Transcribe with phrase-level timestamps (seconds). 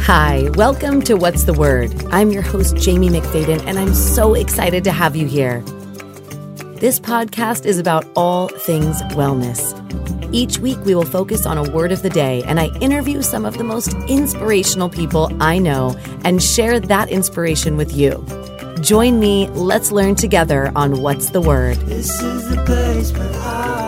[0.00, 1.94] Hi, welcome to What's the Word?
[2.10, 5.60] I'm your host, Jamie McFadden, and I'm so excited to have you here.
[6.76, 9.74] This podcast is about all things wellness.
[10.32, 13.44] Each week, we will focus on a word of the day, and I interview some
[13.44, 18.24] of the most inspirational people I know and share that inspiration with you.
[18.80, 21.78] Join me, let's learn together on What's the Word.
[21.78, 23.87] This is the place where I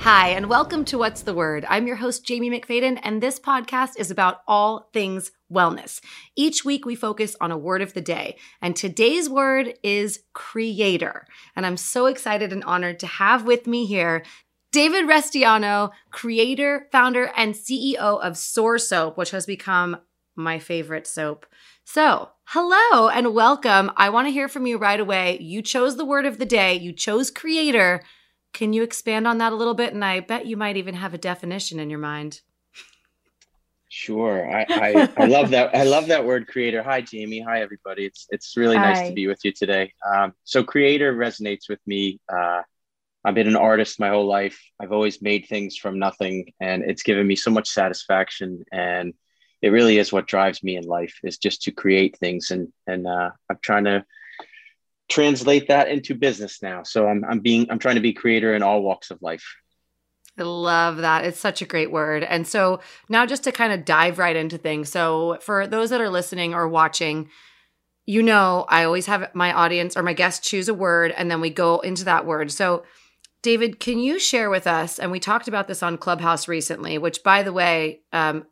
[0.00, 1.66] Hi, and welcome to What's the Word.
[1.68, 6.00] I'm your host, Jamie McFadden, and this podcast is about all things wellness.
[6.34, 11.26] Each week, we focus on a word of the day, and today's word is creator.
[11.54, 14.24] And I'm so excited and honored to have with me here
[14.72, 19.98] David Restiano, creator, founder, and CEO of Sore Soap, which has become
[20.34, 21.44] my favorite soap.
[21.84, 23.90] So, hello and welcome.
[23.98, 25.36] I want to hear from you right away.
[25.42, 28.02] You chose the word of the day, you chose creator.
[28.52, 29.92] Can you expand on that a little bit?
[29.92, 32.40] And I bet you might even have a definition in your mind.
[33.88, 34.48] Sure.
[34.48, 35.74] I, I, I, love that.
[35.74, 36.80] I love that word creator.
[36.82, 37.40] Hi, Jamie.
[37.40, 38.06] Hi, everybody.
[38.06, 38.92] It's, it's really Hi.
[38.92, 39.92] nice to be with you today.
[40.14, 42.20] Um, so creator resonates with me.
[42.32, 42.62] Uh,
[43.24, 44.60] I've been an artist my whole life.
[44.80, 48.64] I've always made things from nothing and it's given me so much satisfaction.
[48.72, 49.12] And
[49.60, 52.52] it really is what drives me in life is just to create things.
[52.52, 54.04] And, and uh, I'm trying to
[55.10, 56.82] translate that into business now.
[56.82, 59.44] So I'm I'm being I'm trying to be creator in all walks of life.
[60.38, 61.26] I love that.
[61.26, 62.24] It's such a great word.
[62.24, 62.80] And so
[63.10, 64.88] now just to kind of dive right into things.
[64.88, 67.28] So for those that are listening or watching,
[68.06, 71.42] you know, I always have my audience or my guests choose a word and then
[71.42, 72.50] we go into that word.
[72.50, 72.84] So
[73.42, 74.98] David, can you share with us?
[74.98, 78.46] And we talked about this on Clubhouse recently, which, by the way, um,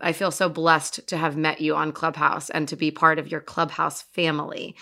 [0.00, 3.30] I feel so blessed to have met you on Clubhouse and to be part of
[3.30, 4.76] your Clubhouse family.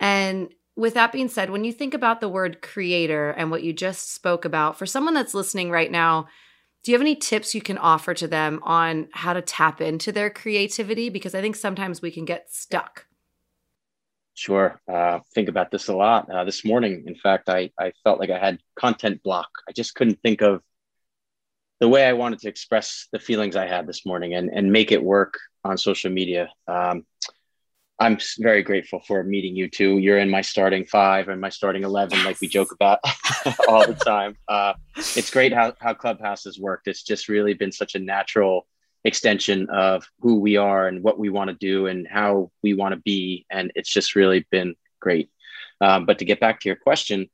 [0.00, 3.72] And with that being said, when you think about the word creator and what you
[3.72, 6.28] just spoke about, for someone that's listening right now,
[6.84, 10.12] do you have any tips you can offer to them on how to tap into
[10.12, 11.08] their creativity?
[11.08, 13.06] Because I think sometimes we can get stuck.
[14.34, 14.80] Sure.
[14.86, 16.30] Uh, think about this a lot.
[16.30, 19.48] Uh, this morning, in fact, I, I felt like I had content block.
[19.66, 20.60] I just couldn't think of
[21.80, 24.92] the way I wanted to express the feelings I had this morning and, and make
[24.92, 26.50] it work on social media.
[26.68, 27.06] Um,
[27.98, 29.98] I'm very grateful for meeting you too.
[29.98, 32.26] You're in my starting five and my starting 11, yes.
[32.26, 33.00] like we joke about
[33.68, 34.36] all the time.
[34.46, 36.88] Uh, it's great how, how Clubhouse has worked.
[36.88, 38.66] It's just really been such a natural
[39.04, 42.94] extension of who we are and what we want to do and how we want
[42.94, 43.46] to be.
[43.50, 45.30] And it's just really been great.
[45.80, 47.30] Um, but to get back to your question,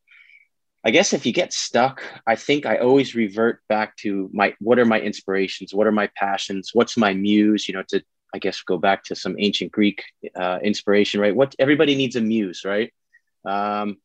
[0.85, 4.79] I guess if you get stuck, I think I always revert back to my what
[4.79, 5.73] are my inspirations?
[5.73, 6.71] What are my passions?
[6.73, 7.69] What's my muse?
[7.69, 8.03] You know, to
[8.35, 10.05] I guess go back to some ancient Greek
[10.35, 11.35] uh, inspiration, right?
[11.35, 12.93] What everybody needs a muse, right?
[13.45, 13.99] Um,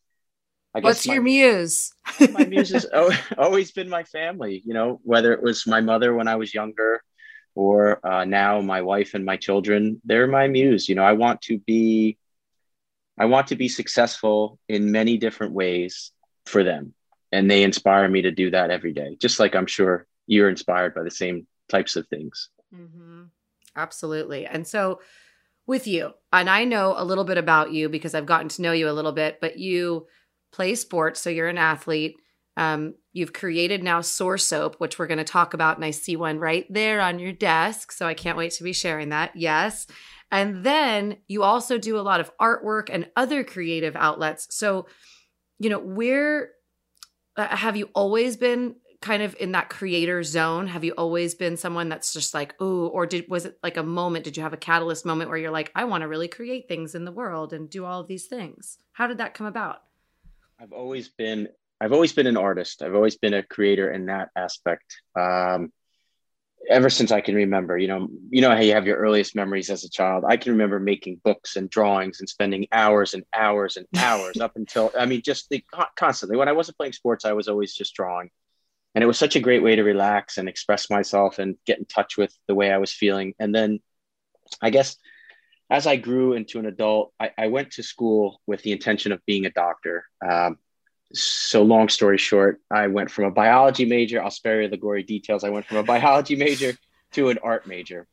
[0.73, 1.93] I guess What's my, your muse?
[2.31, 2.85] my muse has
[3.38, 4.61] always been my family.
[4.65, 7.01] You know, whether it was my mother when I was younger,
[7.55, 10.88] or uh, now my wife and my children, they're my muse.
[10.88, 12.17] You know, I want to be,
[13.17, 16.11] I want to be successful in many different ways
[16.45, 16.94] for them,
[17.31, 19.17] and they inspire me to do that every day.
[19.19, 22.49] Just like I'm sure you're inspired by the same types of things.
[22.73, 23.23] Mm-hmm.
[23.77, 24.45] Absolutely.
[24.45, 24.99] And so
[25.67, 28.71] with you, and I know a little bit about you because I've gotten to know
[28.71, 30.07] you a little bit, but you
[30.51, 32.15] play sports, so you're an athlete.
[32.55, 36.15] Um, you've created now Sore Soap, which we're going to talk about, and I see
[36.15, 37.91] one right there on your desk.
[37.91, 39.35] So I can't wait to be sharing that.
[39.35, 39.85] Yes.
[40.31, 44.47] And then you also do a lot of artwork and other creative outlets.
[44.49, 44.88] So,
[45.59, 46.51] you know, where
[47.38, 50.67] uh, have you always been kind of in that creator zone?
[50.67, 53.83] Have you always been someone that's just like, oh, or did was it like a
[53.83, 54.25] moment?
[54.25, 56.95] Did you have a catalyst moment where you're like, I want to really create things
[56.95, 58.77] in the world and do all of these things?
[58.93, 59.83] How did that come about?
[60.59, 61.49] I've always been
[61.79, 62.81] I've always been an artist.
[62.81, 64.99] I've always been a creator in that aspect.
[65.15, 65.71] Um,
[66.69, 69.69] ever since I can remember, you know, you know how you have your earliest memories
[69.69, 70.25] as a child.
[70.27, 74.55] I can remember making books and drawings and spending hours and hours and hours up
[74.55, 75.63] until I mean, just the,
[75.95, 76.38] constantly.
[76.38, 78.31] When I wasn't playing sports, I was always just drawing
[78.95, 81.86] and it was such a great way to relax and express myself and get in
[81.86, 83.34] touch with the way I was feeling.
[83.39, 83.80] And then
[84.62, 84.98] I guess
[85.69, 89.25] as I grew into an adult, I, I went to school with the intention of
[89.25, 90.06] being a doctor.
[90.28, 90.57] Um,
[91.13, 94.22] so long story short, I went from a biology major.
[94.22, 95.44] I'll spare you the gory details.
[95.44, 96.74] I went from a biology major
[97.13, 98.07] to an art major,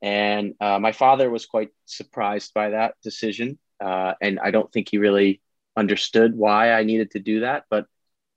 [0.00, 3.58] and uh, my father was quite surprised by that decision.
[3.80, 5.40] Uh, and I don't think he really
[5.76, 7.64] understood why I needed to do that.
[7.68, 7.86] But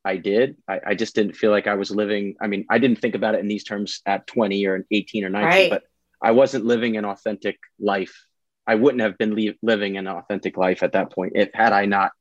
[0.05, 0.57] I did.
[0.67, 2.35] I, I, just didn't feel like I was living.
[2.39, 5.29] I mean, I didn't think about it in these terms at 20 or 18 or
[5.29, 5.69] 19, right.
[5.69, 5.83] but
[6.21, 8.25] I wasn't living an authentic life.
[8.67, 11.85] I wouldn't have been le- living an authentic life at that point if had I
[11.85, 12.11] not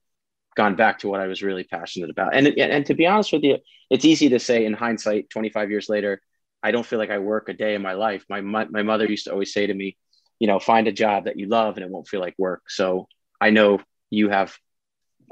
[0.56, 2.34] gone back to what I was really passionate about.
[2.34, 3.58] And and to be honest with you,
[3.90, 6.22] it's easy to say in hindsight, 25 years later,
[6.62, 8.24] I don't feel like I work a day in my life.
[8.28, 9.96] My my mother used to always say to me,
[10.38, 12.62] you know, find a job that you love and it won't feel like work.
[12.68, 13.08] So
[13.40, 14.56] I know you have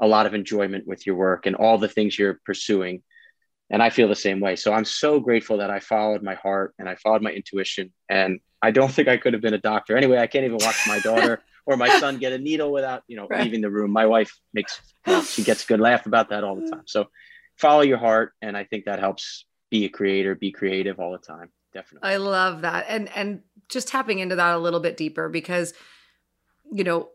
[0.03, 3.01] a lot of enjoyment with your work and all the things you're pursuing.
[3.69, 4.57] And I feel the same way.
[4.57, 7.93] So I'm so grateful that I followed my heart and I followed my intuition.
[8.09, 9.95] And I don't think I could have been a doctor.
[9.95, 13.15] Anyway, I can't even watch my daughter or my son get a needle without, you
[13.15, 13.43] know, right.
[13.45, 13.91] leaving the room.
[13.91, 16.83] My wife makes, you know, she gets a good laugh about that all the time.
[16.85, 17.07] So
[17.55, 18.33] follow your heart.
[18.41, 21.49] And I think that helps be a creator, be creative all the time.
[21.73, 22.09] Definitely.
[22.09, 22.85] I love that.
[22.89, 23.39] And, and
[23.69, 25.73] just tapping into that a little bit deeper because,
[26.71, 27.09] you know,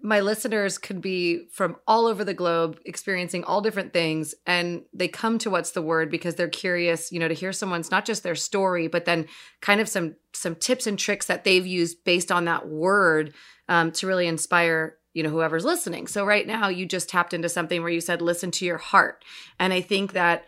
[0.00, 5.08] my listeners could be from all over the globe experiencing all different things and they
[5.08, 8.22] come to what's the word because they're curious you know to hear someone's not just
[8.22, 9.26] their story but then
[9.60, 13.34] kind of some some tips and tricks that they've used based on that word
[13.68, 16.06] um, to really inspire you know whoever's listening.
[16.06, 19.24] So right now you just tapped into something where you said listen to your heart.
[19.58, 20.44] And i think that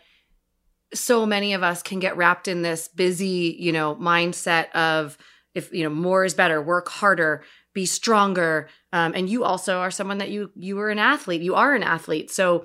[0.93, 5.19] so many of us can get wrapped in this busy you know mindset of
[5.55, 9.91] if you know more is better work harder be stronger um, and you also are
[9.91, 12.31] someone that you you were an athlete you are an athlete.
[12.31, 12.65] So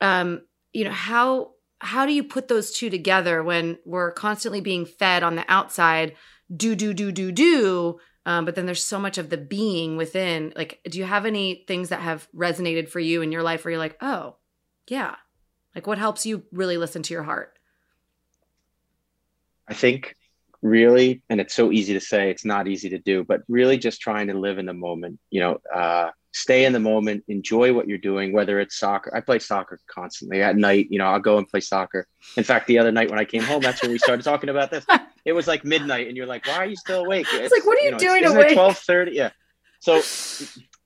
[0.00, 0.42] um
[0.72, 5.22] you know how how do you put those two together when we're constantly being fed
[5.22, 6.14] on the outside
[6.54, 10.52] do do do do do um, but then there's so much of the being within?
[10.56, 13.72] Like do you have any things that have resonated for you in your life where
[13.72, 14.36] you're like oh
[14.88, 15.14] yeah
[15.74, 17.56] like what helps you really listen to your heart?
[19.68, 20.15] I think
[20.66, 24.00] really and it's so easy to say it's not easy to do but really just
[24.00, 27.88] trying to live in the moment you know uh, stay in the moment enjoy what
[27.88, 31.38] you're doing whether it's soccer i play soccer constantly at night you know i'll go
[31.38, 32.06] and play soccer.
[32.36, 34.70] In fact the other night when i came home that's when we started talking about
[34.70, 34.84] this.
[35.26, 37.26] It was like midnight and you're like why are you still awake?
[37.32, 38.54] It's, it's like what are you, you know, doing it's, awake?
[38.54, 39.30] 12 30 yeah.
[39.80, 40.00] So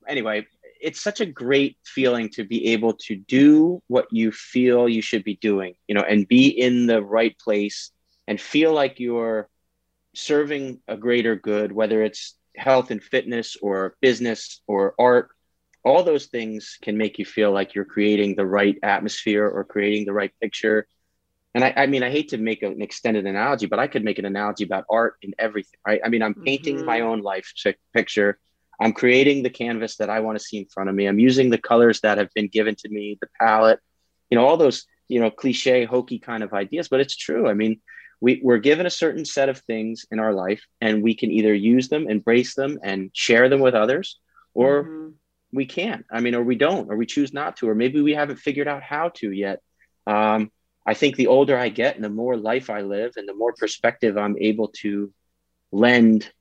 [0.08, 0.46] anyway
[0.80, 5.24] it's such a great feeling to be able to do what you feel you should
[5.24, 7.90] be doing you know and be in the right place
[8.26, 9.46] and feel like you're
[10.14, 15.30] serving a greater good, whether it's health and fitness or business or art,
[15.84, 20.04] all those things can make you feel like you're creating the right atmosphere or creating
[20.04, 20.86] the right picture.
[21.54, 24.18] And I, I mean, I hate to make an extended analogy, but I could make
[24.18, 26.00] an analogy about art in everything, right?
[26.04, 26.86] I mean, I'm painting mm-hmm.
[26.86, 27.52] my own life
[27.94, 28.38] picture.
[28.80, 31.06] I'm creating the canvas that I want to see in front of me.
[31.06, 33.80] I'm using the colors that have been given to me, the palette,
[34.30, 37.48] you know, all those, you know, cliche, hokey kind of ideas, but it's true.
[37.48, 37.80] I mean,
[38.20, 41.54] we, we're given a certain set of things in our life and we can either
[41.54, 44.18] use them embrace them and share them with others
[44.54, 45.08] or mm-hmm.
[45.52, 46.04] we can't.
[46.10, 48.68] I mean or we don't or we choose not to or maybe we haven't figured
[48.68, 49.60] out how to yet.
[50.06, 50.50] Um,
[50.86, 53.52] i think the older i get and the more life i live and the more
[53.52, 55.12] perspective i'm able to
[55.70, 56.32] lend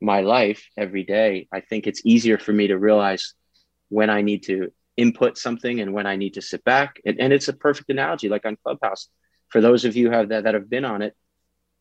[0.00, 3.34] my life every day i think it's easier for me to realize
[3.88, 7.00] when i need to input something and when i need to sit back.
[7.06, 9.08] And, and it's a perfect analogy like on clubhouse.
[9.48, 11.16] For those of you have that, that have been on it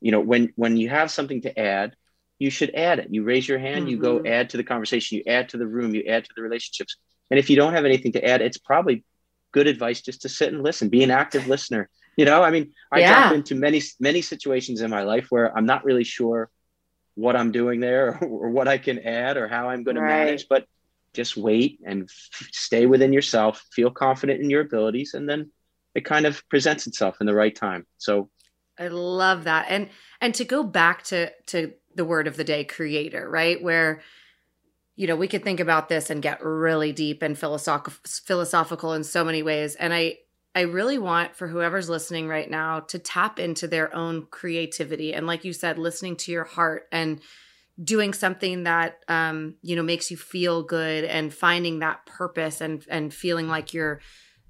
[0.01, 1.95] you know when when you have something to add
[2.39, 3.89] you should add it you raise your hand mm-hmm.
[3.89, 4.27] you go mm-hmm.
[4.27, 6.97] add to the conversation you add to the room you add to the relationships
[7.29, 9.03] and if you don't have anything to add it's probably
[9.51, 12.71] good advice just to sit and listen be an active listener you know i mean
[12.91, 13.23] i yeah.
[13.23, 16.49] jump into many many situations in my life where i'm not really sure
[17.15, 20.09] what i'm doing there or, or what i can add or how i'm going right.
[20.09, 20.65] to manage but
[21.13, 25.49] just wait and f- stay within yourself feel confident in your abilities and then
[25.95, 28.29] it kind of presents itself in the right time so
[28.79, 29.67] I love that.
[29.69, 29.89] And
[30.21, 33.61] and to go back to to the word of the day creator, right?
[33.61, 34.01] Where
[34.95, 39.03] you know, we could think about this and get really deep and philosophical philosophical in
[39.03, 39.75] so many ways.
[39.75, 40.17] And I
[40.55, 45.27] I really want for whoever's listening right now to tap into their own creativity and
[45.27, 47.21] like you said listening to your heart and
[47.83, 52.83] doing something that um you know makes you feel good and finding that purpose and
[52.89, 54.01] and feeling like you're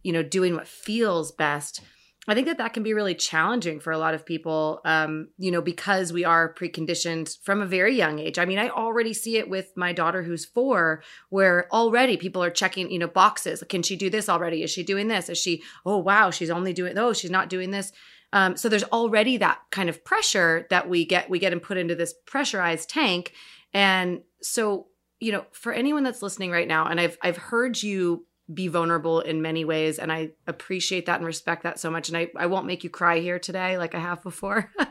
[0.01, 1.81] you know doing what feels best
[2.29, 5.49] I think that that can be really challenging for a lot of people, um, you
[5.49, 8.37] know, because we are preconditioned from a very young age.
[8.37, 12.49] I mean, I already see it with my daughter who's four, where already people are
[12.49, 13.63] checking, you know, boxes.
[13.69, 14.61] Can she do this already?
[14.61, 15.29] Is she doing this?
[15.29, 17.93] Is she, oh, wow, she's only doing, oh, she's not doing this.
[18.33, 21.77] Um, so there's already that kind of pressure that we get, we get and put
[21.77, 23.31] into this pressurized tank.
[23.73, 24.87] And so,
[25.21, 29.19] you know, for anyone that's listening right now, and I've, I've heard you be vulnerable
[29.19, 32.45] in many ways and i appreciate that and respect that so much and i, I
[32.45, 34.71] won't make you cry here today like i have before.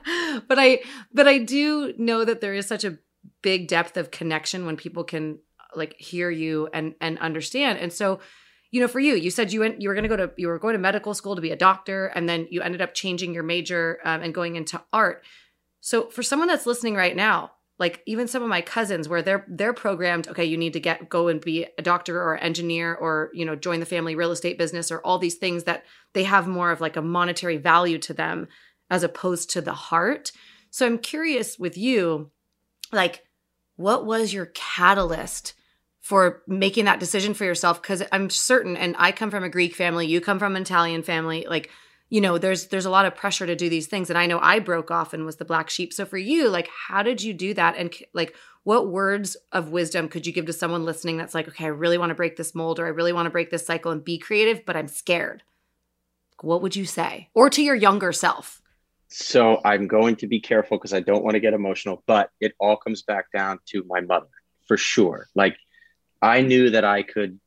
[0.49, 0.81] But i
[1.15, 2.99] but i do know that there is such a
[3.43, 5.39] big depth of connection when people can
[5.75, 7.79] like hear you and and understand.
[7.79, 8.21] And so
[8.71, 10.49] you know for you you said you went you were going to go to you
[10.49, 13.35] were going to medical school to be a doctor and then you ended up changing
[13.35, 15.25] your major um, and going into art.
[15.81, 19.45] So for someone that's listening right now like even some of my cousins where they're
[19.49, 23.31] they're programmed okay you need to get go and be a doctor or engineer or
[23.35, 26.49] you know join the family real estate business or all these things that they have
[26.49, 28.49] more of like a monetary value to them
[28.89, 30.33] as opposed to the heart.
[30.71, 32.31] So i'm curious with you
[32.93, 33.25] like
[33.77, 35.55] what was your catalyst
[36.01, 37.83] for making that decision for yourself?
[37.83, 41.03] Because i'm certain and i come from a greek family you come from an italian
[41.03, 41.71] family like
[42.09, 44.11] you know there's there's a lot of pressure to do these things.
[44.11, 45.93] And i know i broke off and was the black sheep.
[45.93, 47.77] So for you like how did you do that?
[47.77, 51.65] And like what words of wisdom could you give to someone listening that's like okay
[51.65, 53.93] i really want to break this mold or i really want to break this cycle
[53.93, 55.43] and be creative but i'm scared.
[56.43, 57.31] What would you say?
[57.33, 58.61] Or to your younger self.
[59.09, 62.55] So i'm going to be careful because i don't want to get emotional but it
[62.59, 64.29] all comes back down to my mother
[64.69, 65.27] for sure.
[65.35, 65.57] Like
[66.23, 67.41] i knew that i could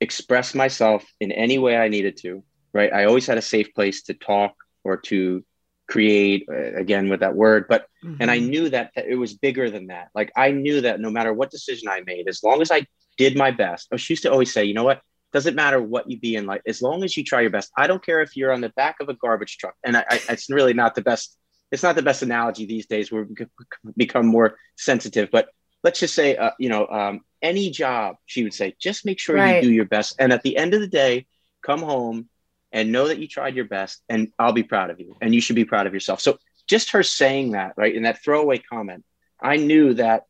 [0.00, 2.42] express myself in any way i needed to
[2.72, 2.92] right?
[2.92, 5.44] I always had a safe place to talk or to
[5.88, 8.16] create uh, again with that word but mm-hmm.
[8.20, 8.48] and i mm-hmm.
[8.48, 11.50] knew that, that, it was bigger than that like i knew that no matter what
[11.50, 12.86] decision i made as long as i
[13.18, 15.02] did my best oh, she used to always say you know what
[15.32, 17.86] doesn't matter what you be in life as long as you try your best i
[17.86, 20.48] don't care if you're on the back of a garbage truck and I, I, it's
[20.48, 21.36] really not the best
[21.70, 23.48] it's not the best analogy these days where we've
[23.96, 25.48] become more sensitive but
[25.82, 29.36] let's just say uh, you know um, any job she would say just make sure
[29.36, 29.62] right.
[29.62, 31.26] you do your best and at the end of the day
[31.62, 32.28] come home
[32.72, 35.40] and know that you tried your best and I'll be proud of you and you
[35.40, 36.20] should be proud of yourself.
[36.20, 39.04] So just her saying that, right, in that throwaway comment,
[39.40, 40.24] I knew that,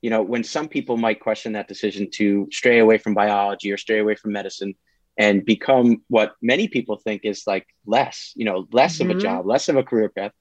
[0.00, 3.76] you know, when some people might question that decision to stray away from biology or
[3.76, 4.74] stray away from medicine
[5.18, 9.10] and become what many people think is like less, you know, less mm-hmm.
[9.10, 9.20] of a mm-hmm.
[9.20, 10.32] job, less of a career path,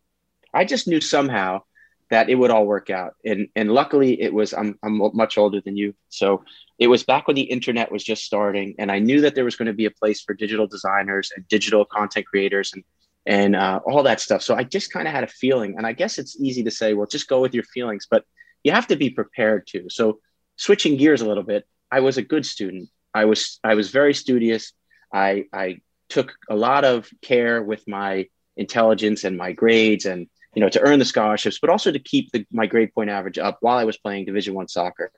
[0.53, 1.61] I just knew somehow
[2.09, 3.13] that it would all work out.
[3.25, 5.95] And and luckily it was I'm I'm much older than you.
[6.09, 6.43] So
[6.77, 9.55] it was back when the internet was just starting and I knew that there was
[9.55, 12.83] going to be a place for digital designers and digital content creators and
[13.27, 14.43] and uh, all that stuff.
[14.43, 16.93] So I just kind of had a feeling and I guess it's easy to say
[16.93, 18.23] well just go with your feelings but
[18.63, 19.89] you have to be prepared to.
[19.89, 20.19] So
[20.57, 22.89] switching gears a little bit, I was a good student.
[23.13, 24.73] I was I was very studious.
[25.13, 30.61] I I took a lot of care with my intelligence and my grades and you
[30.61, 33.57] know, to earn the scholarships, but also to keep the, my grade point average up
[33.59, 35.11] while I was playing Division One soccer.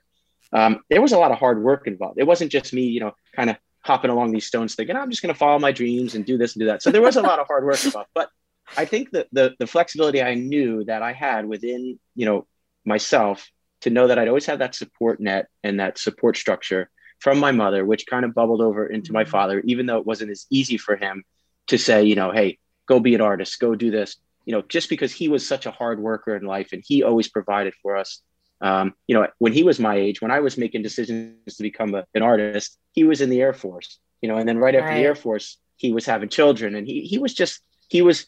[0.52, 2.18] Um, there was a lot of hard work involved.
[2.18, 5.22] It wasn't just me, you know, kind of hopping along these stones thinking I'm just
[5.22, 6.82] going to follow my dreams and do this and do that.
[6.82, 8.10] So there was a lot of hard work involved.
[8.14, 8.30] But
[8.76, 12.46] I think that the the flexibility I knew that I had within, you know,
[12.84, 13.48] myself
[13.82, 16.90] to know that I'd always have that support net and that support structure
[17.20, 19.30] from my mother, which kind of bubbled over into my mm-hmm.
[19.30, 21.24] father, even though it wasn't as easy for him
[21.68, 24.16] to say, you know, hey, go be an artist, go do this
[24.48, 27.28] you know, just because he was such a hard worker in life and he always
[27.28, 28.22] provided for us.
[28.62, 31.94] Um, you know, when he was my age, when I was making decisions to become
[31.94, 34.88] a, an artist, he was in the Air Force, you know, and then right after
[34.88, 34.94] right.
[34.94, 38.26] the Air Force, he was having children and he, he was just, he was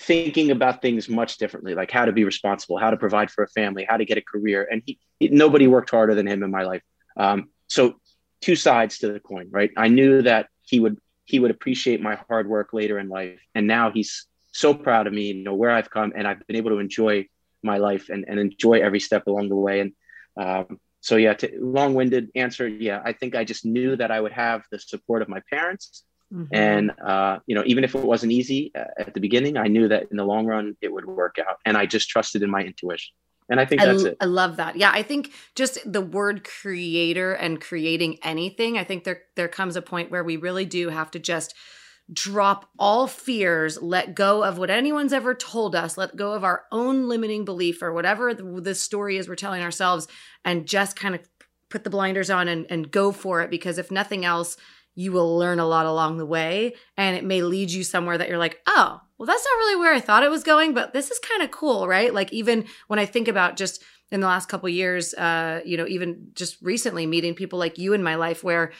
[0.00, 3.48] thinking about things much differently, like how to be responsible, how to provide for a
[3.48, 4.66] family, how to get a career.
[4.70, 6.82] And he, he nobody worked harder than him in my life.
[7.18, 7.96] Um, so
[8.40, 9.70] two sides to the coin, right?
[9.76, 13.38] I knew that he would, he would appreciate my hard work later in life.
[13.54, 16.54] And now he's so proud of me, you know, where I've come and I've been
[16.54, 17.26] able to enjoy
[17.64, 19.80] my life and, and enjoy every step along the way.
[19.80, 19.92] And
[20.36, 22.68] um, so, yeah, to, long-winded answer.
[22.68, 26.04] Yeah, I think I just knew that I would have the support of my parents.
[26.32, 26.54] Mm-hmm.
[26.54, 29.88] And, uh, you know, even if it wasn't easy uh, at the beginning, I knew
[29.88, 31.58] that in the long run, it would work out.
[31.66, 33.12] And I just trusted in my intuition.
[33.50, 34.16] And I think that's it.
[34.20, 34.76] I love that.
[34.76, 39.74] Yeah, I think just the word creator and creating anything, I think there there comes
[39.74, 41.54] a point where we really do have to just–
[42.12, 46.64] drop all fears, let go of what anyone's ever told us, let go of our
[46.70, 50.06] own limiting belief or whatever the, the story is we're telling ourselves,
[50.44, 51.22] and just kind of
[51.70, 53.50] put the blinders on and, and go for it.
[53.50, 54.56] Because if nothing else,
[54.94, 58.28] you will learn a lot along the way, and it may lead you somewhere that
[58.28, 61.10] you're like, oh, well, that's not really where I thought it was going, but this
[61.10, 62.12] is kind of cool, right?
[62.12, 65.86] Like even when I think about just in the last couple years, uh, you know,
[65.86, 68.72] even just recently meeting people like you in my life where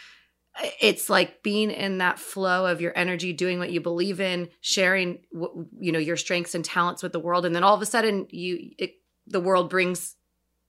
[0.80, 5.18] it's like being in that flow of your energy doing what you believe in sharing
[5.32, 7.44] you know your strengths and talents with the world.
[7.44, 8.94] And then all of a sudden you it,
[9.26, 10.14] the world brings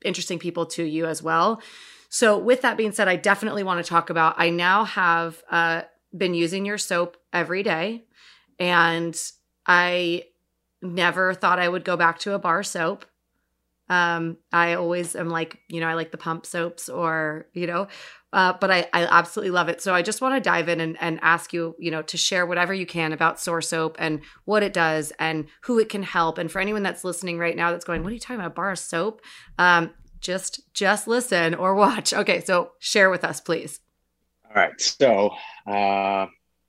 [0.03, 1.61] interesting people to you as well.
[2.09, 5.83] So with that being said i definitely want to talk about i now have uh,
[6.15, 8.05] been using your soap every day.
[8.57, 9.19] And
[9.67, 10.23] i
[10.81, 13.05] never thought i would go back to a bar soap
[13.89, 17.87] um i always am like you know i like the pump soaps or you know
[18.35, 19.81] uh, but I, I absolutely love it.
[19.81, 22.45] So I just want to dive in and, and ask you, you know, to share
[22.45, 26.37] whatever you can about Sore Soap and what it does and who it can help.
[26.37, 28.71] And for anyone that's listening right now that's going, what are you talking about, bar
[28.71, 29.21] of soap?
[29.57, 32.13] Um, just just listen or watch.
[32.13, 33.79] Okay, so share with us, please.
[34.49, 34.79] All right.
[34.81, 35.31] So
[35.65, 36.25] uh,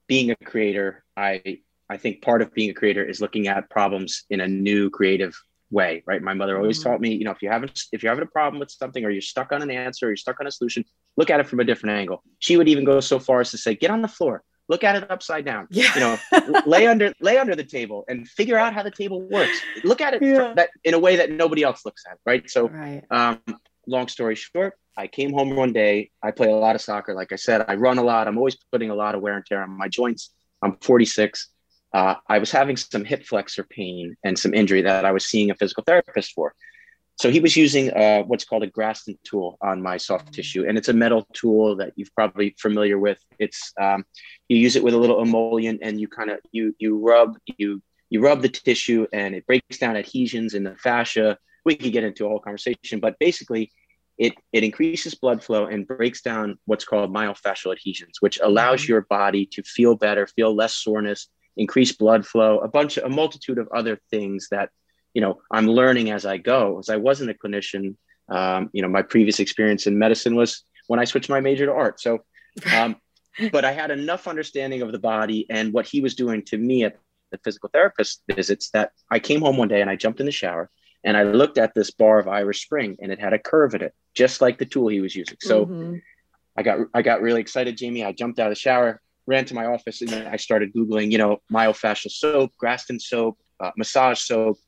[0.07, 1.59] being a creator, I
[1.91, 5.37] I think part of being a creator is looking at problems in a new creative
[5.71, 6.23] way, right?
[6.23, 6.91] My mother always Mm-hmm.
[6.91, 9.11] taught me, you know, if you haven't, if you're having a problem with something or
[9.11, 10.85] you're stuck on an answer or you're stuck on a solution,
[11.17, 12.23] look at it from a different angle.
[12.39, 14.97] She would even go so far as to say, get on the floor, look at
[14.97, 15.93] it upside down, Yeah.
[15.95, 19.61] you know, lay under, lay under the table and figure out how the table works.
[19.85, 20.53] Look at it Yeah.
[20.55, 22.49] that in a way that nobody else looks at, right?
[22.49, 23.03] So, right.
[23.11, 23.41] um,
[23.87, 26.11] long story short, I came home one day.
[26.23, 27.13] I play a lot of soccer.
[27.15, 28.27] Like I said, I run a lot.
[28.29, 30.31] I'm always putting a lot of wear and tear on my joints.
[30.63, 31.49] I'm 46.
[31.97, 35.51] Uh, I was having some hip flexor pain and some injury that I was seeing
[35.51, 36.49] a physical therapist for.
[37.23, 40.77] So he was using uh, what's called a Graston tool on my soft tissue, and
[40.79, 43.19] it's a metal tool that you've probably familiar with.
[43.39, 44.05] It's um,
[44.51, 47.69] you use it with a little emollient, and you kind of you you rub you
[48.11, 51.39] you rub the tissue, and it breaks down adhesions in the fascia.
[51.65, 53.65] We could get into a whole conversation, but basically,
[54.19, 58.89] it it increases blood flow and breaks down what's called myofascial adhesions, which allows Mhm.
[58.89, 63.59] your body to feel better, feel less soreness, increase blood flow, a bunch a multitude
[63.59, 64.71] of other things that
[65.15, 66.79] you know I'm learning as I go.
[66.79, 67.97] As I wasn't a clinician,
[68.29, 71.73] um, you know, my previous experience in medicine was when I switched my major to
[71.73, 72.01] art.
[72.01, 72.25] So,
[72.75, 72.97] um,
[73.53, 76.85] but I had enough understanding of the body and what he was doing to me
[76.85, 76.99] at
[77.31, 80.33] the physical therapist visits that I came home one day and I jumped in the
[80.33, 80.71] shower
[81.05, 83.83] and I looked at this bar of Irish Spring and it had a curve in
[83.83, 85.37] it, just like the tool he was using.
[85.41, 86.03] So Mhm.
[86.57, 88.05] I got I got really excited, Jamie.
[88.05, 91.11] I jumped out of the shower, ran to my office, and then I started googling,
[91.11, 94.59] you know, myofascial soap, Graston soap, uh, massage soap,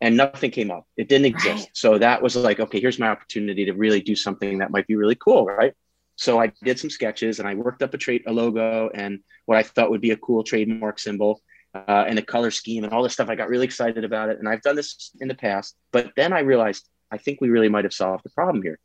[0.00, 0.86] and nothing came up.
[0.96, 1.66] It didn't exist.
[1.66, 1.68] Right.
[1.76, 4.96] So that was like, okay, here's my opportunity to really do something that might be
[4.96, 5.74] really cool, right?
[6.16, 9.58] So I did some sketches and I worked up a trade a logo and what
[9.58, 11.40] I thought would be a cool trademark symbol.
[11.72, 13.28] Uh, and a color scheme and all this stuff.
[13.28, 14.40] I got really excited about it.
[14.40, 17.68] And I've done this in the past, but then I realized I think we really
[17.68, 18.80] might have solved the problem here.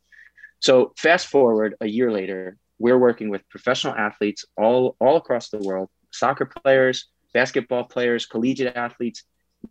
[0.60, 5.58] So fast forward a year later, we're working with professional athletes all all across the
[5.58, 9.24] world, soccer players, basketball players, collegiate athletes.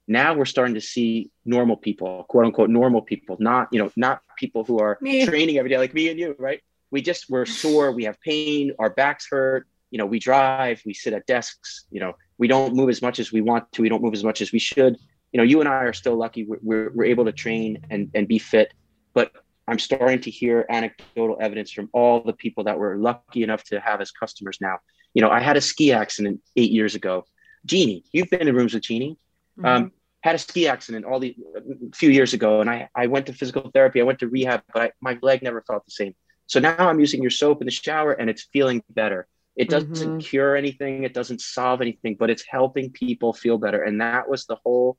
[0.07, 4.21] Now we're starting to see normal people, quote unquote normal people, not you know not
[4.37, 5.25] people who are Me.
[5.25, 6.61] training every day like me and you, right?
[6.91, 9.67] We just we're sore, we have pain, our backs hurt.
[9.91, 11.85] You know, we drive, we sit at desks.
[11.91, 13.81] You know, we don't move as much as we want to.
[13.81, 14.97] We don't move as much as we should.
[15.31, 16.43] You know, you and I are still lucky.
[16.43, 18.73] We're, we're, we're able to train and, and be fit.
[19.13, 19.31] But
[19.67, 23.79] I'm starting to hear anecdotal evidence from all the people that were lucky enough to
[23.79, 24.77] have as customers now.
[25.13, 27.25] You know, I had a ski accident eight years ago.
[27.65, 29.17] Jeannie, you've been in rooms with Jeannie.
[29.57, 29.65] Mm-hmm.
[29.65, 33.27] Um, had a ski accident all the a few years ago, and I, I went
[33.27, 34.01] to physical therapy.
[34.01, 36.15] I went to rehab, but I, my leg never felt the same.
[36.47, 39.27] So now I'm using your soap in the shower, and it's feeling better.
[39.55, 40.19] It doesn't Mhm.
[40.19, 43.81] cure anything, it doesn't solve anything, but it's helping people feel better.
[43.83, 44.97] And that was the whole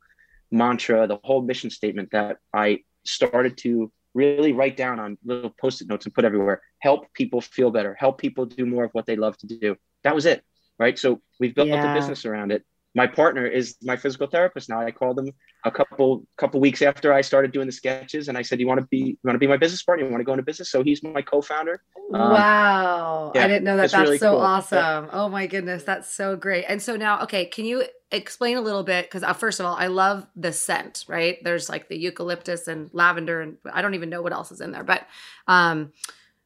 [0.51, 5.89] mantra, the whole mission statement that I started to really write down on little post-it
[5.89, 6.63] notes and put everywhere.
[6.79, 7.95] Help people feel better.
[7.99, 9.77] Help people do more of what they love to do.
[10.05, 10.43] That was it,
[10.79, 10.99] right?
[10.99, 11.91] So we've built Yeah.
[11.91, 12.65] a business around it.
[12.97, 14.81] My partner is my physical therapist now.
[14.81, 15.31] I called him
[15.65, 18.81] a couple couple weeks after I started doing the sketches, and I said, "You want
[18.81, 20.07] to be you want to be my business partner?
[20.07, 21.83] You want to go into business?" So he's my co-founder.
[22.15, 23.33] Um, wow.
[23.35, 23.91] I didn't know that.
[23.91, 24.41] That's really so cool.
[24.41, 24.47] Yeah.
[24.47, 25.11] awesome.
[25.13, 25.83] Oh my goodness.
[25.83, 26.65] That's so great.
[26.69, 29.05] And so now, okay, can you explain a little bit?
[29.05, 31.37] Because uh, first of all, I love the scent, right?
[31.45, 34.73] There's like the eucalyptus and lavender, and I don't even know what else is in
[34.73, 34.85] there.
[34.85, 35.07] But,
[35.49, 35.93] um,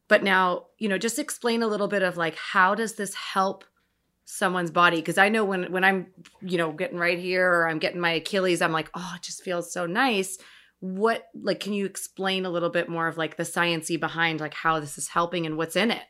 [0.08, 3.64] but now, you know, just explain a little bit of like, how does this help
[4.30, 4.96] someone's body?
[4.96, 6.08] Because I know when, when I'm,
[6.40, 9.42] you know, getting right here or I'm getting my Achilles, I'm like, oh, it just
[9.42, 10.38] feels so nice
[10.82, 14.54] what like can you explain a little bit more of like the sciency behind like
[14.54, 16.00] how this is helping and what's in it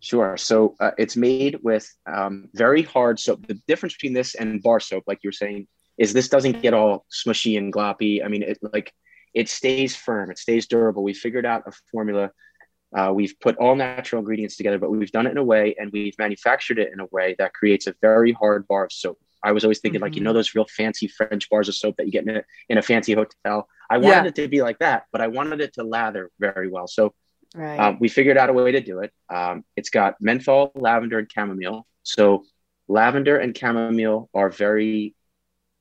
[0.00, 0.36] Sure.
[0.36, 3.46] So uh, it's made with um, very hard soap.
[3.46, 5.66] The difference between this and bar soap, like you were saying,
[5.98, 8.24] is this doesn't get all smushy and gloppy.
[8.24, 8.92] I mean, it like
[9.32, 10.30] it stays firm.
[10.30, 11.02] It stays durable.
[11.02, 12.30] We figured out a formula.
[12.96, 15.90] Uh, we've put all natural ingredients together, but we've done it in a way, and
[15.92, 19.18] we've manufactured it in a way that creates a very hard bar of soap.
[19.42, 22.06] I was always thinking, like, you know, those real fancy French bars of soap that
[22.06, 23.68] you get in a, in a fancy hotel.
[23.90, 24.24] I wanted Yeah.
[24.28, 26.86] it to be like that, but I wanted it to lather very well.
[26.86, 27.14] So
[27.54, 29.12] right um, we figured out a way to do it.
[29.28, 31.86] Um, it's got menthol, lavender, and chamomile.
[32.04, 32.44] So
[32.88, 35.14] lavender and chamomile are very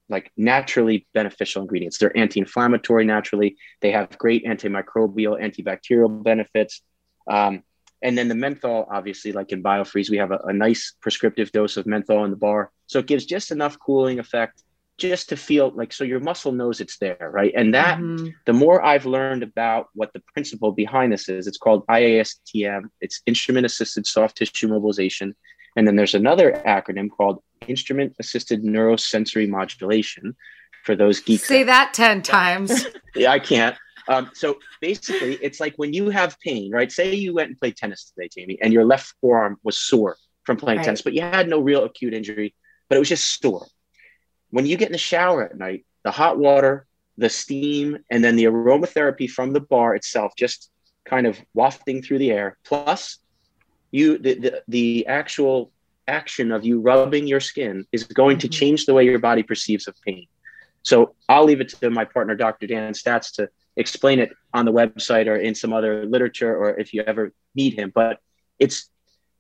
[0.10, 1.97] like naturally beneficial ingredients.
[1.97, 3.56] They're anti-inflammatory naturally.
[3.82, 6.82] They have great antimicrobial, antibacterial benefits.
[7.27, 7.63] Um,
[8.01, 11.77] and then the menthol, obviously, like in BioFreeze, we have a, a nice prescriptive dose
[11.77, 12.71] of menthol in the bar.
[12.88, 14.62] So it gives just enough cooling effect
[14.97, 17.51] just to feel like so your muscle knows it's there, right?
[17.55, 18.31] And that Mhm.
[18.45, 22.83] the more I've learned about what the principle behind this is, it's called IASTM.
[23.01, 25.36] It's instrument assisted soft tissue mobilization.
[25.75, 30.36] And then there's another acronym called instrument assisted neurosensory modulation
[30.83, 31.43] for those geeks.
[31.47, 33.75] say that 10 times Yeah, I can't.
[34.08, 36.92] Um, so basically, it's like when you have pain, right?
[36.92, 40.58] Say you went and played tennis today, Jamie, and your left forearm was sore from
[40.58, 40.86] playing Right.
[40.86, 42.54] tennis, but you had no real acute injury,
[42.89, 43.66] but it was just sore.
[44.50, 46.86] When you get in the shower at night, the hot water
[47.18, 50.70] the steam and then the aromatherapy from the bar itself just
[51.06, 53.20] kind of wafting through the air plus
[53.92, 55.72] you the, the, the actual
[56.08, 58.42] action of you rubbing your skin is going mm-hmm.
[58.42, 60.26] to change the way your body perceives of pain
[60.82, 64.71] so i'll leave it to my partner dr dan statz to explain it on the
[64.71, 68.19] website or in some other literature or if you ever meet him but
[68.59, 68.89] it's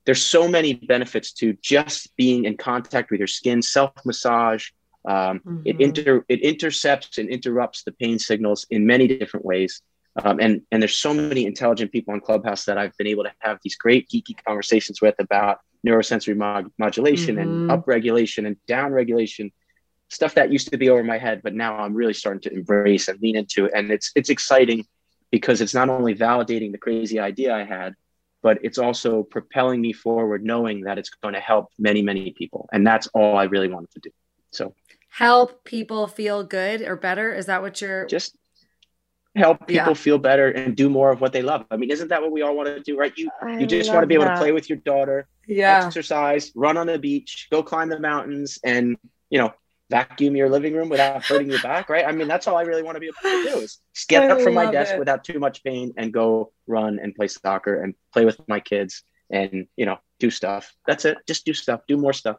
[0.05, 4.69] there's so many benefits to just being in contact with your skin self massage
[5.05, 5.61] um, mm-hmm.
[5.65, 9.81] It inter it intercepts and interrupts the pain signals in many different ways.
[10.23, 13.31] Um, and and there's so many intelligent people on Clubhouse that I've been able to
[13.39, 17.69] have these great geeky conversations with about neurosensory mod- modulation mm-hmm.
[17.69, 19.51] and upregulation and downregulation,
[20.13, 23.07] stuff that used to be over my head, but now I'm really starting to embrace
[23.07, 23.65] and lean into.
[23.65, 23.71] it.
[23.75, 24.85] And it's it's exciting
[25.31, 27.95] because it's not only validating the crazy idea I had,
[28.41, 32.69] but it's also propelling me forward, knowing that it's going to help many many people,
[32.71, 34.09] and that's all I really wanted to do.
[34.51, 34.73] So
[35.09, 37.33] help people feel good or better?
[37.33, 38.35] Is that what you're just
[39.35, 39.93] help people yeah.
[39.93, 41.65] feel better and do more of what they love?
[41.71, 43.13] I mean, isn't that what we all want to do, right?
[43.17, 44.35] You I you just want to be able that.
[44.35, 48.59] to play with your daughter, yeah, exercise, run on the beach, go climb the mountains,
[48.63, 48.97] and
[49.29, 49.53] you know
[49.89, 52.05] vacuum your living room without hurting your back, right?
[52.05, 54.29] I mean, that's all I really want to be able to do is get I
[54.29, 54.99] up from my desk it.
[54.99, 59.03] without too much pain and go run and play soccer and play with my kids
[59.29, 60.73] and you know do stuff.
[60.87, 61.17] That's it.
[61.27, 61.81] Just do stuff.
[61.87, 62.37] Do more stuff.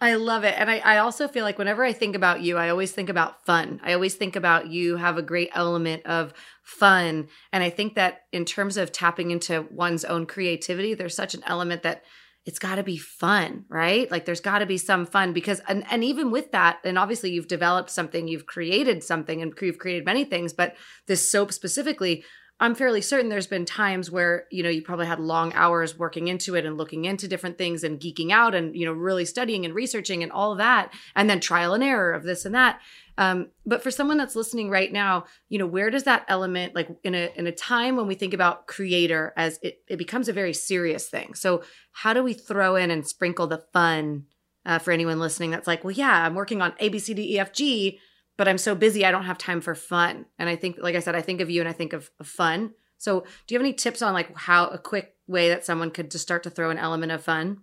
[0.00, 0.54] I love it.
[0.58, 3.46] And I, I also feel like whenever I think about you, I always think about
[3.46, 3.80] fun.
[3.82, 7.28] I always think about you have a great element of fun.
[7.50, 11.42] And I think that in terms of tapping into one's own creativity, there's such an
[11.46, 12.02] element that
[12.46, 14.08] it's got to be fun, right?
[14.08, 17.30] Like there's got to be some fun because, and, and even with that, and obviously
[17.30, 20.76] you've developed something, you've created something, and you've created many things, but
[21.08, 22.24] this soap specifically,
[22.58, 26.28] I'm fairly certain there's been times where, you know, you probably had long hours working
[26.28, 29.66] into it and looking into different things and geeking out and, you know, really studying
[29.66, 30.90] and researching and all that.
[31.14, 32.80] And then trial and error of this and that.
[33.18, 36.88] Um, but for someone that's listening right now, you know, where does that element, like
[37.04, 40.32] in a in a time when we think about creator as it, it becomes a
[40.32, 41.34] very serious thing.
[41.34, 44.24] So how do we throw in and sprinkle the fun
[44.64, 47.34] uh, for anyone listening that's like, well, yeah, I'm working on A, B, C, D,
[47.34, 47.98] E, F, G
[48.36, 50.26] but I'm so busy, I don't have time for fun.
[50.38, 52.26] And I think, like I said, I think of you and I think of, of
[52.26, 52.72] fun.
[52.98, 56.10] So, do you have any tips on like how a quick way that someone could
[56.10, 57.58] just start to throw an element of fun?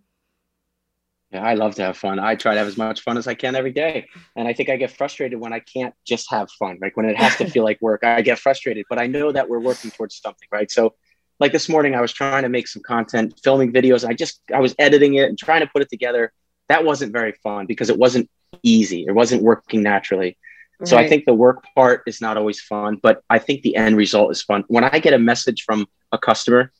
[1.31, 2.19] Yeah, I love to have fun.
[2.19, 4.07] I try to have as much fun as I can every day.
[4.35, 6.77] And I think I get frustrated when I can't just have fun.
[6.79, 9.49] Like when it has to feel like work, I get frustrated, but I know that
[9.49, 10.69] we're working towards something, right?
[10.69, 10.93] So
[11.39, 14.07] like this morning I was trying to make some content, filming videos.
[14.07, 16.31] I just I was editing it and trying to put it together.
[16.69, 18.29] That wasn't very fun because it wasn't
[18.61, 19.05] easy.
[19.07, 20.37] It wasn't working naturally.
[20.85, 21.05] So right.
[21.05, 24.31] I think the work part is not always fun, but I think the end result
[24.31, 24.63] is fun.
[24.67, 26.71] When I get a message from a customer,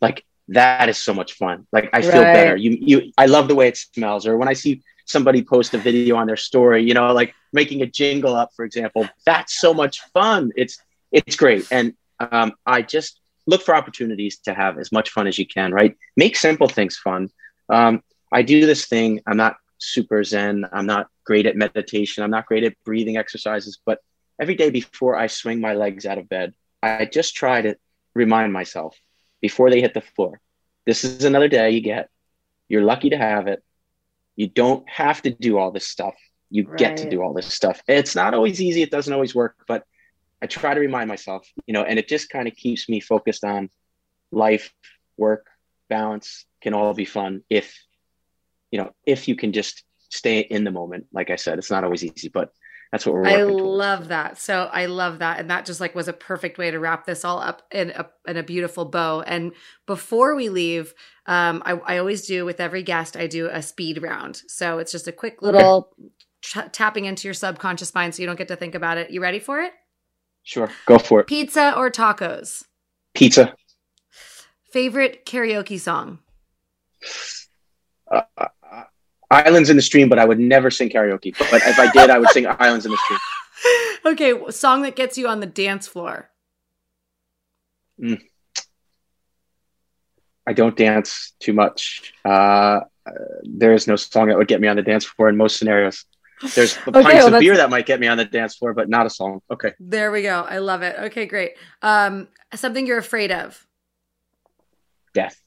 [0.00, 1.66] like that is so much fun.
[1.72, 2.32] Like I feel right.
[2.32, 2.56] better.
[2.56, 4.26] You you I love the way it smells.
[4.26, 7.82] Or when I see somebody post a video on their story, you know, like making
[7.82, 10.52] a jingle up, for example, that's so much fun.
[10.56, 10.78] It's
[11.12, 11.66] it's great.
[11.70, 15.72] And um, I just look for opportunities to have as much fun as you can,
[15.72, 15.96] right?
[16.16, 17.30] Make simple things fun.
[17.68, 19.20] Um, I do this thing.
[19.26, 20.66] I'm not super zen.
[20.72, 22.22] I'm not great at meditation.
[22.22, 24.00] I'm not great at breathing exercises, but
[24.40, 27.76] every day before I swing my legs out of bed, I just try to
[28.14, 28.96] remind myself
[29.40, 30.40] before they hit the floor
[30.86, 32.08] this is another day you get.
[32.68, 33.62] You're lucky to have it.
[34.36, 36.14] You don't have to do all this stuff.
[36.48, 36.78] You right.
[36.78, 37.82] get to do all this stuff.
[37.88, 38.82] It's not always easy.
[38.82, 39.84] It doesn't always work, but
[40.40, 43.44] I try to remind myself, you know, and it just kind of keeps me focused
[43.44, 43.68] on
[44.30, 44.72] life,
[45.16, 45.46] work,
[45.88, 47.74] balance can all be fun if
[48.70, 51.06] you know, if you can just stay in the moment.
[51.12, 52.52] Like I said, it's not always easy, but
[52.92, 53.26] that's what we're.
[53.26, 54.08] I love towards.
[54.08, 54.38] that.
[54.38, 57.24] So I love that, and that just like was a perfect way to wrap this
[57.24, 59.22] all up in a in a beautiful bow.
[59.22, 59.52] And
[59.86, 60.94] before we leave,
[61.26, 64.42] um, I, I always do with every guest, I do a speed round.
[64.46, 65.94] So it's just a quick little
[66.42, 69.10] t- tapping into your subconscious mind, so you don't get to think about it.
[69.10, 69.72] You ready for it?
[70.44, 71.26] Sure, go for it.
[71.26, 72.64] Pizza or tacos?
[73.14, 73.54] Pizza.
[74.70, 76.20] Favorite karaoke song?
[78.08, 78.22] Uh,
[79.30, 81.36] Islands in the Stream, but I would never sing karaoke.
[81.38, 83.18] But if I did, I would sing Islands in the Stream.
[84.04, 86.30] Okay, song that gets you on the dance floor.
[88.00, 88.20] Mm.
[90.46, 92.12] I don't dance too much.
[92.24, 92.80] Uh,
[93.42, 96.04] there is no song that would get me on the dance floor in most scenarios.
[96.54, 98.88] There's okay, pints well, of beer that might get me on the dance floor, but
[98.88, 99.40] not a song.
[99.50, 99.72] Okay.
[99.80, 100.42] There we go.
[100.42, 100.96] I love it.
[101.06, 101.52] Okay, great.
[101.82, 103.66] Um, something you're afraid of?
[105.14, 105.40] Death.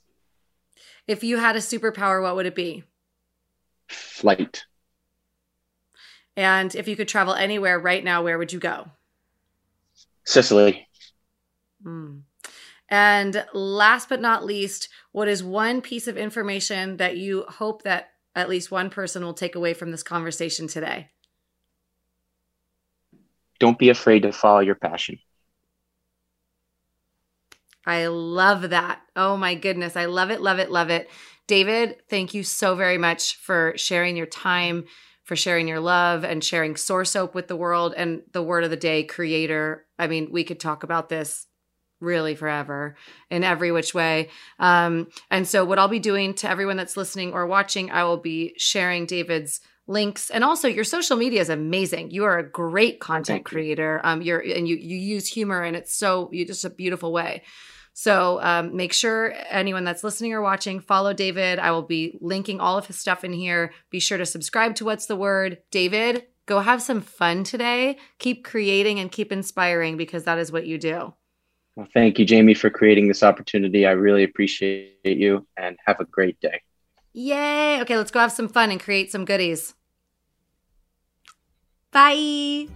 [1.07, 2.83] If you had a superpower, what would it be?
[4.19, 4.65] Flight.
[6.35, 8.87] And if you could travel anywhere right now, where would you go?
[10.25, 10.87] Sicily.
[11.83, 12.21] Mm.
[12.89, 18.09] And last but not least, what is one piece of information that you hope that
[18.35, 21.09] at least one person will take away from this conversation today?
[23.59, 25.19] don't be afraid to follow your passion.
[27.85, 29.01] I love that.
[29.15, 29.95] Oh my goodness.
[29.95, 31.09] I love it, love it, love it.
[31.49, 34.85] David, thank you so very much for sharing your time,
[35.23, 38.69] for sharing your love, and sharing Sore Soap with the world and the word of
[38.69, 39.87] the day, creator.
[39.97, 41.47] I mean, we could talk about this
[41.99, 42.95] really forever
[43.31, 44.29] in every which way.
[44.59, 48.17] Um, and so, what I'll be doing to everyone that's listening or watching, I will
[48.17, 50.29] be sharing David's links.
[50.29, 52.11] And also your social media is amazing.
[52.11, 53.99] You are a great content creator.
[54.03, 57.41] Um you're and you you use humor and it's so you just a beautiful way
[57.99, 61.59] so um, make sure anyone that's listening or watching follow david.
[61.59, 63.73] I will be linking all of his stuff in here.
[63.89, 65.57] Be sure to subscribe to what's the word.
[65.69, 67.97] David go have some fun today.
[68.17, 71.13] Keep creating and keep inspiring because that is what you do.
[71.75, 73.85] Well thank you jamie for creating this opportunity.
[73.85, 76.61] I really appreciate you and have a great day.
[77.11, 77.81] Yay.
[77.81, 79.75] Okay let's go have some fun and create some goodies.
[81.91, 82.69] Bye.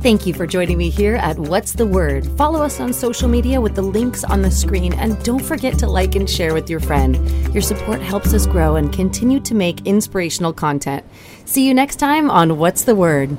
[0.00, 2.24] Thank you for joining me here at What's the Word.
[2.38, 5.88] Follow us on social media with the links on the screen and don't forget to
[5.88, 7.16] like and share with your friend.
[7.52, 11.04] Your support helps us grow and continue to make inspirational content.
[11.46, 13.36] See you next time on What's the Word.